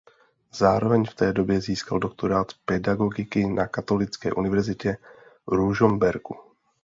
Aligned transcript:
Zároveň 0.53 1.05
v 1.05 1.13
té 1.13 1.33
době 1.33 1.61
získal 1.61 1.99
doktorát 1.99 2.47
pedagogiky 2.65 3.47
na 3.47 3.67
Katolické 3.67 4.33
univerzitě 4.33 4.97
v 5.47 5.53
Ružomberku. 5.53 6.33